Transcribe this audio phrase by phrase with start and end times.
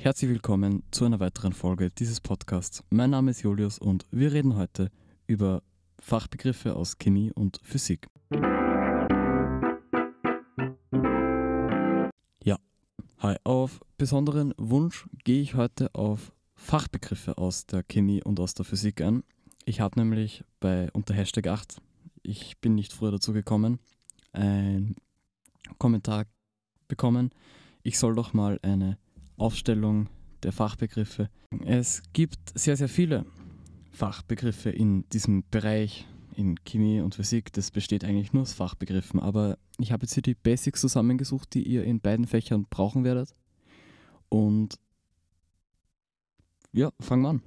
[0.00, 2.84] herzlich willkommen zu einer weiteren Folge dieses Podcasts.
[2.88, 4.92] Mein Name ist Julius und wir reden heute
[5.26, 5.60] über
[5.98, 8.06] Fachbegriffe aus Chemie und Physik.
[12.44, 12.58] Ja,
[13.18, 18.64] hi, auf besonderen Wunsch gehe ich heute auf Fachbegriffe aus der Chemie und aus der
[18.64, 19.24] Physik ein.
[19.64, 21.82] Ich habe nämlich bei unter Hashtag 8,
[22.22, 23.80] ich bin nicht früher dazu gekommen,
[24.32, 24.94] ein
[25.78, 26.26] Kommentar
[26.86, 27.30] bekommen,
[27.82, 28.96] ich soll doch mal eine
[29.38, 30.08] Aufstellung
[30.42, 31.30] der Fachbegriffe.
[31.64, 33.24] Es gibt sehr, sehr viele
[33.90, 36.06] Fachbegriffe in diesem Bereich,
[36.36, 37.52] in Chemie und Physik.
[37.52, 39.20] Das besteht eigentlich nur aus Fachbegriffen.
[39.20, 43.34] Aber ich habe jetzt hier die Basics zusammengesucht, die ihr in beiden Fächern brauchen werdet.
[44.28, 44.78] Und
[46.72, 47.42] ja, fangen wir an.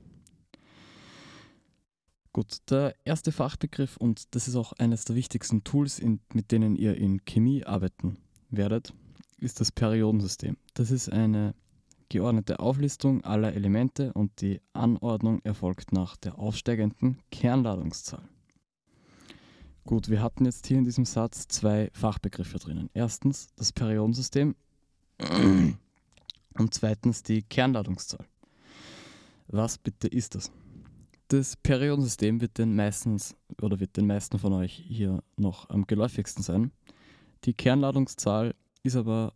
[2.34, 6.76] Gut, der erste Fachbegriff, und das ist auch eines der wichtigsten Tools, in, mit denen
[6.78, 8.18] ihr in Chemie arbeiten
[8.50, 8.94] werdet,
[9.38, 10.56] ist das Periodensystem.
[10.74, 11.54] Das ist eine
[12.12, 18.28] geordnete Auflistung aller Elemente und die Anordnung erfolgt nach der aufsteigenden Kernladungszahl.
[19.86, 22.90] Gut, wir hatten jetzt hier in diesem Satz zwei Fachbegriffe drinnen.
[22.94, 24.56] Erstens das Periodensystem
[25.20, 28.26] und zweitens die Kernladungszahl.
[29.48, 30.52] Was bitte ist das?
[31.30, 36.44] Das Periodensystem wird den meistens oder wird den meisten von euch hier noch am geläufigsten
[36.44, 36.72] sein.
[37.46, 38.54] Die Kernladungszahl
[38.84, 39.34] ist aber,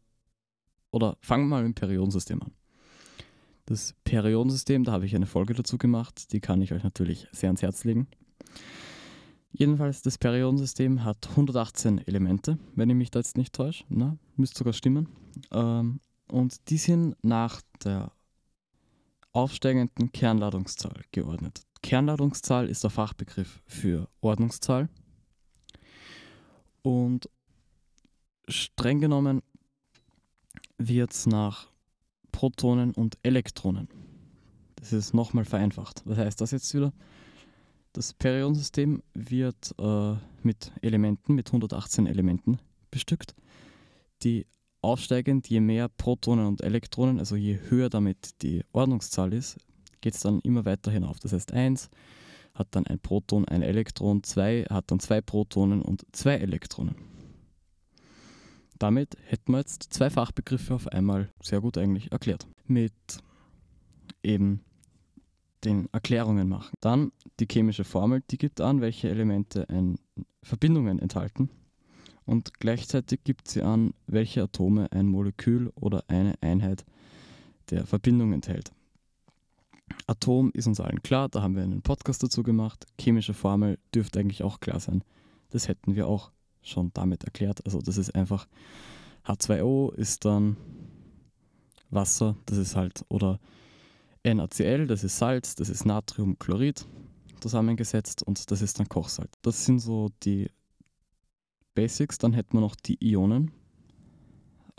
[0.92, 2.52] oder fangen wir mal mit dem Periodensystem an.
[3.66, 7.50] Das Periodensystem, da habe ich eine Folge dazu gemacht, die kann ich euch natürlich sehr
[7.50, 8.08] ans Herz legen.
[9.52, 13.86] Jedenfalls, das Periodensystem hat 118 Elemente, wenn ich mich da jetzt nicht täusche.
[13.90, 15.08] Na, müsste sogar stimmen.
[15.52, 18.12] Ähm, und die sind nach der
[19.32, 21.62] aufsteigenden Kernladungszahl geordnet.
[21.82, 24.90] Kernladungszahl ist der Fachbegriff für Ordnungszahl.
[26.82, 27.30] Und
[28.48, 29.42] streng genommen
[30.78, 31.68] wird es nach
[32.36, 33.88] Protonen und Elektronen.
[34.76, 36.02] Das ist nochmal vereinfacht.
[36.04, 36.92] Was heißt das jetzt wieder?
[37.94, 42.60] Das Periodensystem wird äh, mit Elementen, mit 118 Elementen
[42.92, 43.36] bestückt,
[44.22, 44.48] die
[44.82, 49.56] aufsteigend, je mehr Protonen und Elektronen, also je höher damit die Ordnungszahl ist,
[50.02, 51.20] geht es dann immer weiter hinauf.
[51.22, 51.90] Das heißt, 1
[52.54, 56.96] hat dann ein Proton, ein Elektron, 2 hat dann zwei Protonen und zwei Elektronen.
[58.80, 62.48] Damit hätten wir jetzt zwei Fachbegriffe auf einmal sehr gut eigentlich erklärt.
[62.68, 62.94] Mit
[64.24, 64.62] eben
[65.64, 66.74] den Erklärungen machen.
[66.82, 69.98] Dann die chemische Formel, die gibt an, welche Elemente ein
[70.44, 71.50] Verbindungen enthalten
[72.26, 76.86] und gleichzeitig gibt sie an, welche Atome ein Molekül oder eine Einheit
[77.70, 78.72] der Verbindung enthält.
[80.08, 82.86] Atom ist uns allen klar, da haben wir einen Podcast dazu gemacht.
[83.00, 85.04] Chemische Formel dürfte eigentlich auch klar sein.
[85.52, 86.32] Das hätten wir auch
[86.66, 87.66] schon damit erklärt.
[87.66, 88.48] Also das ist einfach
[89.26, 90.58] H2O ist dann
[91.90, 93.40] Wasser, das ist halt, oder
[94.24, 96.86] NaCl, das ist Salz, das ist Natriumchlorid
[97.40, 99.32] zusammengesetzt und das ist dann Kochsalz.
[99.42, 100.50] Das sind so die
[101.76, 102.18] Basics.
[102.18, 103.52] Dann hätten wir noch die Ionen.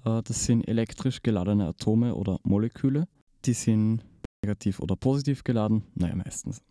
[0.05, 3.07] Äh, das sind elektrisch geladene Atome oder Moleküle.
[3.45, 4.03] Die sind
[4.43, 5.85] negativ oder positiv geladen.
[5.95, 6.63] Naja, meistens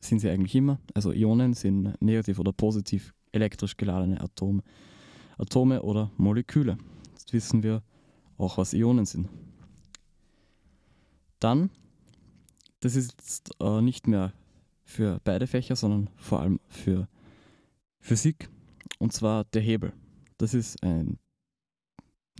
[0.00, 0.80] sind sie eigentlich immer.
[0.94, 4.62] Also Ionen sind negativ oder positiv elektrisch geladene Atom,
[5.38, 6.78] Atome oder Moleküle.
[7.12, 7.82] Jetzt wissen wir
[8.38, 9.28] auch, was Ionen sind.
[11.40, 11.70] Dann,
[12.80, 14.32] das ist jetzt äh, nicht mehr
[14.84, 17.08] für beide Fächer, sondern vor allem für
[18.00, 18.48] Physik,
[18.98, 19.92] und zwar der Hebel.
[20.38, 21.18] Das ist ein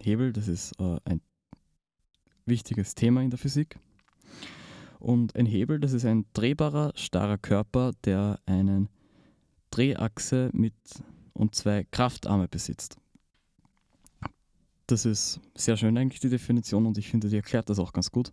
[0.00, 1.20] Hebel, das ist äh, ein
[2.46, 3.78] wichtiges Thema in der Physik.
[4.98, 8.88] Und ein Hebel, das ist ein drehbarer, starrer Körper, der einen
[9.72, 10.74] Drehachse mit
[11.32, 12.96] und zwei Kraftarme besitzt.
[14.86, 18.12] Das ist sehr schön eigentlich die Definition und ich finde, die erklärt das auch ganz
[18.12, 18.32] gut.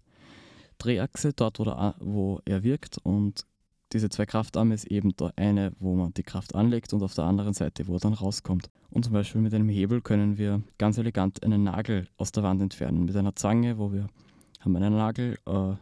[0.78, 3.46] Drehachse, dort wo, der, wo er wirkt und
[3.92, 7.24] diese zwei Kraftarme ist eben der eine, wo man die Kraft anlegt und auf der
[7.24, 8.70] anderen Seite, wo er dann rauskommt.
[8.92, 12.62] Und zum Beispiel mit einem Hebel können wir ganz elegant einen Nagel aus der Wand
[12.62, 13.06] entfernen.
[13.06, 14.08] Mit einer Zange, wo wir
[14.60, 15.74] haben einen Nagel, äh,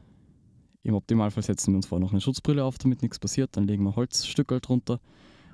[0.84, 3.58] im Optimalfall setzen wir uns vorher noch eine Schutzbrille auf, damit nichts passiert.
[3.58, 5.02] Dann legen wir Holzstückel drunter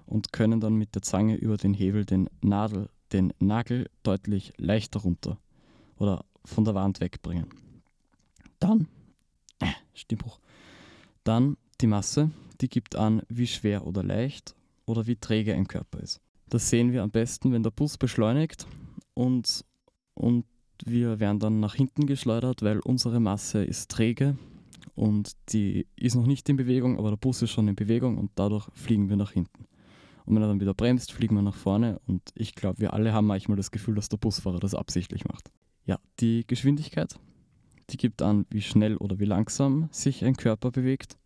[0.05, 5.01] und können dann mit der Zange über den Hebel den, Nadel, den Nagel deutlich leichter
[5.01, 5.37] runter
[5.97, 7.47] oder von der Wand wegbringen.
[8.59, 8.87] Dann,
[9.59, 10.39] äh, Stimmbruch,
[11.23, 14.55] dann die Masse, die gibt an, wie schwer oder leicht
[14.85, 16.21] oder wie träge ein Körper ist.
[16.49, 18.67] Das sehen wir am besten, wenn der Bus beschleunigt
[19.13, 19.65] und,
[20.13, 20.45] und
[20.85, 24.37] wir werden dann nach hinten geschleudert, weil unsere Masse ist träge
[24.95, 28.31] und die ist noch nicht in Bewegung, aber der Bus ist schon in Bewegung und
[28.35, 29.65] dadurch fliegen wir nach hinten.
[30.25, 33.13] Und wenn er dann wieder bremst, fliegen wir nach vorne und ich glaube, wir alle
[33.13, 35.51] haben manchmal das Gefühl, dass der Busfahrer das absichtlich macht.
[35.85, 37.19] Ja, die Geschwindigkeit,
[37.89, 41.17] die gibt an, wie schnell oder wie langsam sich ein Körper bewegt.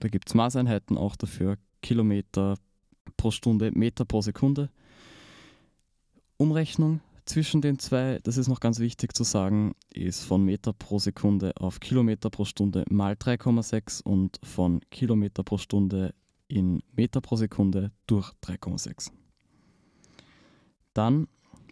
[0.00, 2.56] Da gibt es Maßeinheiten auch dafür, Kilometer
[3.16, 4.70] pro Stunde, Meter pro Sekunde.
[6.36, 10.98] Umrechnung zwischen den zwei, das ist noch ganz wichtig zu sagen, ist von Meter pro
[10.98, 16.14] Sekunde auf Kilometer pro Stunde mal 3,6 und von Kilometer pro Stunde
[16.48, 19.10] in Meter pro Sekunde durch 3,6.
[20.94, 21.28] Dann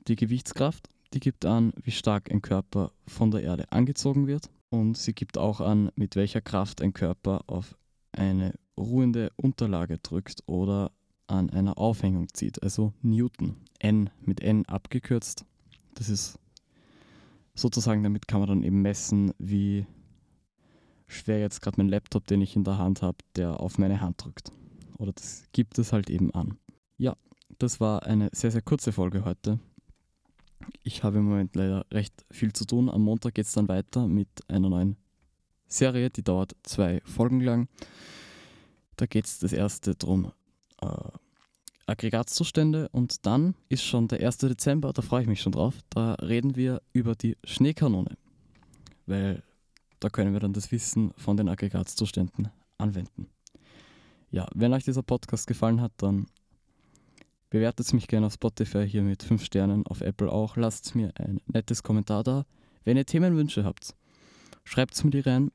[0.06, 4.96] die Gewichtskraft, die gibt an, wie stark ein Körper von der Erde angezogen wird und
[4.96, 7.76] sie gibt auch an, mit welcher Kraft ein Körper auf
[8.12, 10.92] eine ruhende Unterlage drückt oder
[11.26, 13.56] an einer Aufhängung zieht, also Newton.
[13.78, 15.44] N mit N abgekürzt.
[15.94, 16.38] Das ist
[17.54, 19.86] sozusagen, damit kann man dann eben messen, wie
[21.06, 24.24] schwer jetzt gerade mein Laptop, den ich in der Hand habe, der auf meine Hand
[24.24, 24.52] drückt.
[24.98, 26.58] Oder das gibt es halt eben an.
[26.96, 27.16] Ja,
[27.58, 29.58] das war eine sehr, sehr kurze Folge heute.
[30.82, 32.88] Ich habe im Moment leider recht viel zu tun.
[32.88, 34.96] Am Montag geht es dann weiter mit einer neuen
[35.68, 37.68] Serie, die dauert zwei Folgen lang.
[38.96, 40.32] Da geht es das erste drum,
[40.80, 40.88] äh,
[41.86, 44.38] Aggregatzustände und dann ist schon der 1.
[44.38, 45.74] Dezember, da freue ich mich schon drauf.
[45.90, 48.16] Da reden wir über die Schneekanone,
[49.06, 49.42] weil
[50.00, 53.28] da können wir dann das Wissen von den Aggregatzuständen anwenden.
[54.36, 56.26] Ja, wenn euch dieser Podcast gefallen hat, dann
[57.48, 60.56] bewertet mich gerne auf Spotify hier mit 5 Sternen, auf Apple auch.
[60.56, 62.44] Lasst mir ein nettes Kommentar da.
[62.84, 63.94] Wenn ihr Themenwünsche habt,
[64.64, 65.50] schreibt es mir die rein.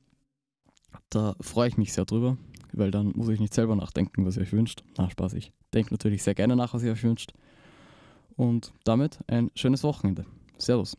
[1.11, 2.37] Da freue ich mich sehr drüber
[2.73, 4.83] weil dann muss ich nicht selber nachdenken, was ihr euch wünscht.
[4.97, 7.33] Na, Spaß, ich denke natürlich sehr gerne nach, was ihr euch wünscht.
[8.35, 10.25] Und damit ein schönes Wochenende.
[10.57, 10.97] Servus.